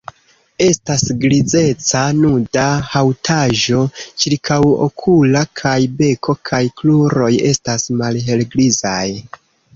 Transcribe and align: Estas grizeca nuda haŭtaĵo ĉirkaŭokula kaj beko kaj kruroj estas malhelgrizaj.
Estas 0.67 1.01
grizeca 1.25 2.01
nuda 2.21 2.63
haŭtaĵo 2.93 3.83
ĉirkaŭokula 4.23 5.45
kaj 5.63 5.75
beko 6.01 6.37
kaj 6.53 6.63
kruroj 6.83 7.31
estas 7.53 7.89
malhelgrizaj. 8.03 9.07